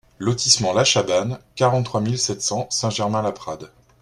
[0.17, 3.69] Lotissement La Chabanne, quarante-trois mille sept cents Saint-Germain-Laprade